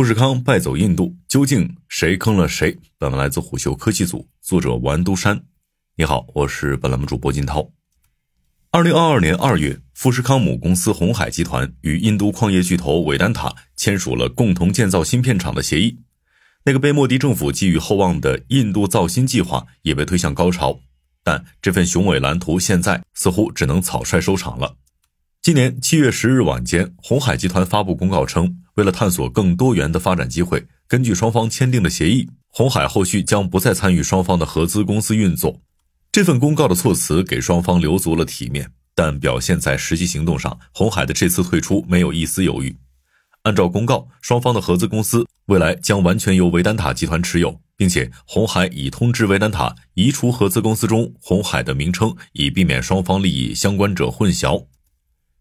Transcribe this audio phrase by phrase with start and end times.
[0.00, 2.74] 富士康败走印度，究竟谁坑了谁？
[2.96, 5.38] 本文来自虎嗅科技组，作者王都山。
[5.94, 7.70] 你好，我是本栏目主播金涛。
[8.70, 15.98] 二零二二年二月，富士康母公司红海集团与印度矿业巨头韦丹塔签署了共同建造芯片厂的协议。
[16.64, 20.80] 那个被莫迪政府寄予厚望的印度造芯计划也被推向高潮，
[21.22, 24.76] 但这份雄伟蓝图现在似乎只能草率收场了。
[25.42, 35.58] 今年七月十日晚间，红海集团发布公告称，为了探索更多元的发展机会，根据双方签订的协议，红海后续将不再参与双方的合资公司运作。
[36.12, 42.76] 这份公告的措辞给双方留足了体面，但表现在实际行动上，红海的这次退出没有一丝犹豫。
[43.44, 54.66] 按照公告，双方的合资公司未来将完全由维丹塔集团持有，并且红海已通知维丹塔移除合资公司中红海的名称，以避免双方利益相关者混淆。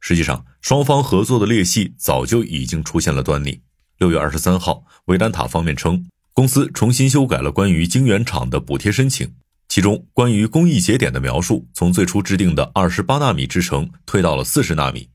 [0.00, 3.60] 实际上，双方合作的裂隙早就已经出现了端倪。
[3.98, 9.34] 六月二十三号，维丹塔方面称，公司重新修改了关于晶圆厂的补贴申请，
[9.68, 15.08] 其中关于工艺节点的描述从最初制定的二十八纳米制程退到了四十纳米。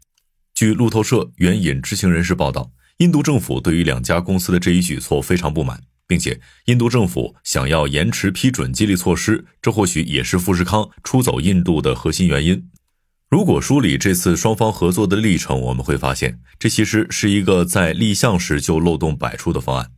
[0.53, 12.69] 据路透社援引知情人士报道，印度政府对于两家公司的这一举措非常不满，并且印度政府想要延迟批准激励措施，这或许也是富士康出走印度的核心原因。
[13.33, 19.89] 如果梳理这次双方合作的历程，我们会发现，这其实是一个在立项时就漏洞百出的方案。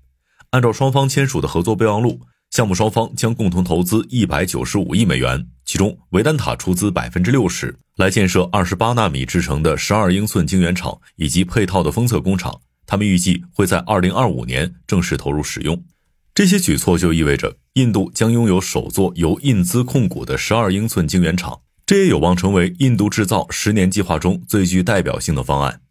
[0.52, 12.62] 按照双方签署的合作备忘录，项目双方将共同投资一百九十五亿美元，其中维丹塔出资百分之六十，来建设二十八纳米制成的十二英寸晶圆厂以及配套的封测工厂。
[12.86, 15.84] 他们预计会在二零二五年正式投入使用。
[16.34, 21.60] 这些举措就意味着，印度将拥有首座由印资控股的十二英寸晶圆厂。
[21.86, 25.82] 这也有望成为印度制造十年计划中最具代表性的方案。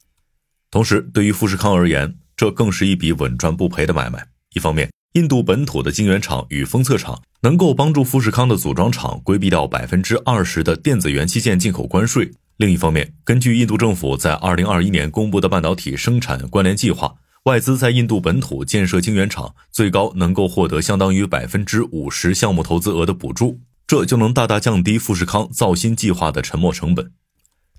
[0.69, 4.27] 同时，对于富士康而言，这更是一笔稳赚不赔的买卖。
[4.55, 12.25] 一方面，印度本土的晶圆厂与封测厂能够帮助富士康的组装厂规避掉百分之二十的电子元器件进口关税；
[12.57, 23.61] 另一方面，根据印度政府在二零二一年公布的半导体生产关联计划，外资在印度本土建设晶圆厂，最高能够获得相当于百分之五十项目投资额的补助。
[23.87, 27.13] 这就能大大降低富士康造芯计划的沉没成本，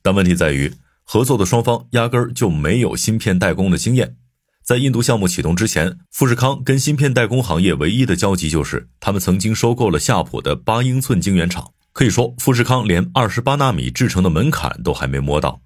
[0.02, 0.72] 但问题在于，
[1.04, 4.16] 合作的双方压根儿就没有芯片代工的经验。
[4.64, 11.72] 在印度项目启动之前，富士康跟芯片代工行业唯一的交集就是，他们曾经收购了夏普的八英寸晶圆厂。
[11.94, 15.62] 可以说，富士康连二十八纳米制成的门槛都还没摸到。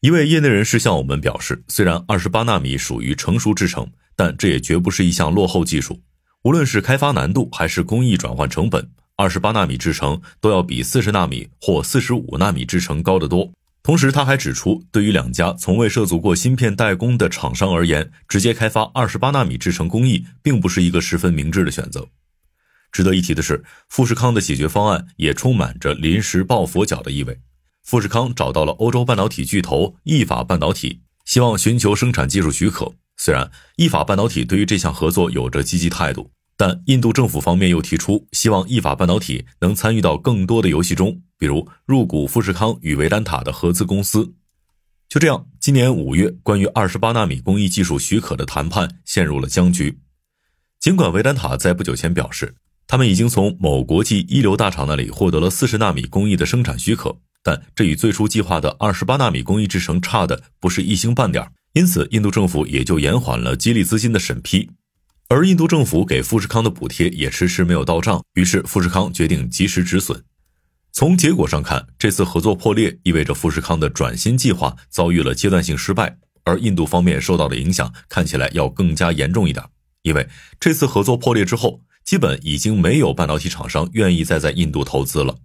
[0.00, 6.02] 一位业内人士向我们表示，虽然二十八纳米属于成熟制程，但这也绝不是一项落后技术，
[6.42, 8.90] 无论是开发难度还是工艺转换成本。
[9.16, 13.52] 二十八纳米制程都要比四十纳米或四十五纳米制程高得多。
[13.82, 22.08] 同时，他还指出，对于两家从未涉足过芯片代工的厂商而言，直接开发二十八纳米制程工艺并不是一个十分明智的选择。
[22.90, 27.38] 值得一提的是，富士康的解决方案也充满着临时抱佛脚的意味。
[27.84, 32.94] 富士康找到了欧洲半导体巨头意法半导体，希望寻求生产技术许可。
[33.16, 36.30] 虽然意法半导体对于这项合作有着积极态度。
[36.56, 44.34] 但印度政府方面又提出，希望意法半导体能参与到更多的游戏中，比如入股富士康与维丹塔的合资公司。
[45.08, 49.98] 就这样，今年五月，关于二十八纳米工艺技术许可的谈判陷入了僵局。
[50.80, 52.54] 尽管维丹塔在不久前表示，
[52.86, 64.70] 他们已经从某国际一流大厂那里获得了四十纳米工艺的生产许可，但这与最初计划的二十八纳米工艺制程差的不是一星半点，因此印度政府也就延缓了激励资金的审批。
[65.34, 70.22] 而印度政府给富士康的补贴也迟迟没有到账，于是富士康决定及时止损。
[70.92, 79.64] 从结果上看，这次合作破裂意味着富士康的转型计划遭遇了阶段性失败，而印度方面受到的影响看起来要更加严重一点。
[80.02, 80.28] 因为
[80.60, 85.36] 这次合作破裂之后，基本已经没有半导体厂商愿意再在印度投资了。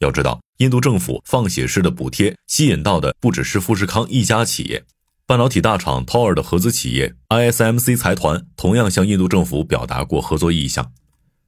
[0.00, 4.84] 要知道，印度政府放血式的补贴吸引到的不只是富士康一家企业。
[5.30, 10.90] 半导体大厂 Tower 的合资企业 ISMC 财团同样向印度政府表达过合作意向。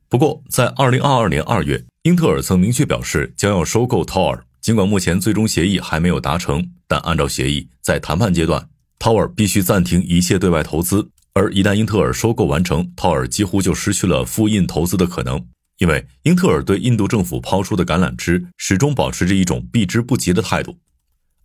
[0.08, 4.42] 不过，在2022年2月，英特尔曾明确表示将要收购 Tower。
[4.60, 8.68] 尽管目前最终协议还没有达成，但按照协议，在谈判阶段
[9.00, 11.08] ，Tower 必须暂停一切对外投资。
[11.32, 15.44] 而一旦英特尔收购完成，Tower 几乎就失去了复印投资的可能，
[15.78, 20.78] 因为英特尔对印度政府抛出的橄榄枝始终保持着一种避之不及的态度。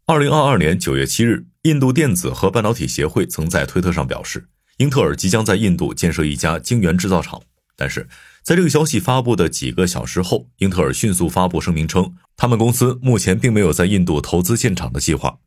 [0.09, 7.41] 二零二二年九月七日，印度电子和半导体协会曾在推特上表示，英特尔即将在印度建设一家晶圆制造厂。
[7.75, 8.07] 但是，
[8.41, 15.39] 在这个消息发布的几个小时后，英特尔迅速发布声明称，他们公司目前并没有在印度投资建厂的计划。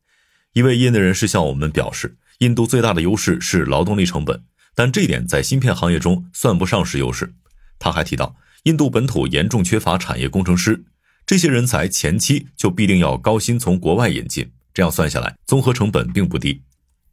[0.52, 7.32] 一位业内人士向我们表示，印度最大的优势是劳动力成本，但这一点在芯片行业中算不上是优势。
[7.78, 10.84] 他还提到，印度本土严重缺乏产业工程师，
[11.30, 16.60] 这些人才前期就必定要高薪从国外引进，这样算下来，综合成本并不低。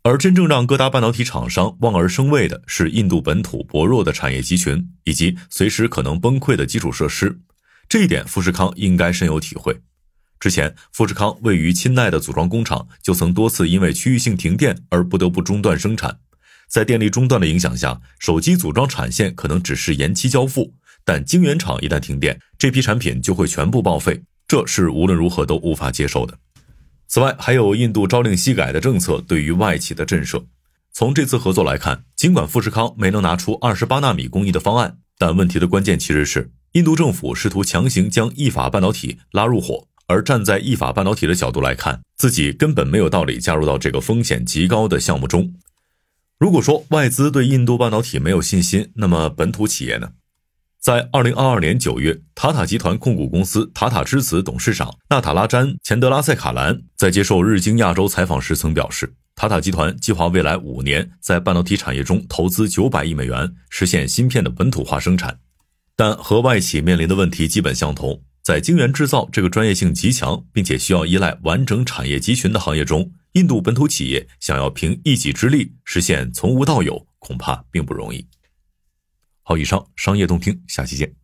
[0.02, 7.40] 而真正让各大半导体厂商望而生畏的是印度本土薄弱的产业集群以及随时可能崩溃的基础设施，
[7.88, 9.80] 这一点富士康应该深有体会。
[10.40, 16.18] 之前，富士康位于钦奈的组装工厂就曾多次因为区域性停电而不得不中断生产。
[16.68, 20.74] 在电力中断的影响下，手机组装产线可能只是延期交付，
[21.08, 26.38] 但晶圆厂一旦停电，这批产品就会全部报废，这是无论如何都无法接受的。
[27.08, 30.44] 此外，还有印度朝令夕改的政策对于外企的震慑。
[30.92, 39.88] 从这次合作来看，尽管富士康没能拿出二十八纳米工艺的方案，但问题的关键其实是印度政府试图强行将意法半导体拉入伙。
[40.08, 45.54] 而站在意法半导体的角度来看，自己根本没有道理加入到这个风险极高的项目中。
[46.38, 50.10] 如果说外资对印度半导体没有信心，那么本土企业呢？
[50.80, 65.40] 在二零二二年九月，塔塔集团控股公司塔塔之子董事长纳塔拉詹·钱德拉塞卡兰在接受日经亚洲采访时曾表示，塔塔集团计划未来五年在半导体产业中投资九百亿美元，实现芯片的本土化生产。
[65.96, 78.26] 但和外企面临的问题基本相同，在晶圆制造这个专业性极强，并且需要依赖完整产业集群的行业中，印度本土企业想要凭一己之力实现从无到有，恐怕并不容易。
[79.50, 81.18] 好，以上商业动听，下期见。